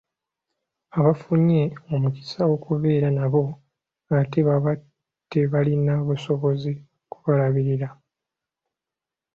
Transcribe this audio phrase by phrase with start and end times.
[0.97, 1.61] Abafunye
[1.93, 3.43] omukisa okubeera nabo
[4.19, 4.71] ate baba
[5.31, 6.71] tebalina busobozi
[7.11, 7.89] kubalabirira.